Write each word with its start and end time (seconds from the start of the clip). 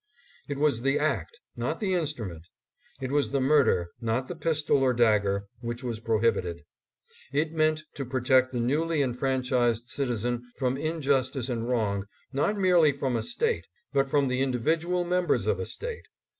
It 0.47 0.57
was 0.57 0.81
the 0.81 0.97
act, 0.97 1.41
not 1.55 1.79
the 1.79 1.93
instrument; 1.93 2.47
it 2.99 3.11
was 3.11 3.29
the 3.29 3.39
murder, 3.39 3.91
not 4.01 4.27
the 4.27 4.35
pistol 4.35 4.81
or 4.81 4.95
dagger, 4.95 5.43
which 5.59 5.83
was 5.83 5.99
prohibited. 5.99 6.63
It 7.31 7.53
meant 7.53 7.83
to 7.93 8.03
protect 8.03 8.51
the 8.51 8.59
newly 8.59 9.03
enfranchised 9.03 9.91
citizen 9.91 10.41
from 10.57 10.75
injustice 10.75 11.49
and 11.49 11.69
wrong, 11.69 12.05
not 12.33 12.57
merely 12.57 12.91
from 12.91 13.15
a 13.15 13.21
State, 13.21 13.67
but 13.93 14.09
from 14.09 14.27
the 14.27 14.41
individual 14.41 15.03
members 15.03 15.45
of 15.45 15.59
a 15.59 15.67
State. 15.67 16.07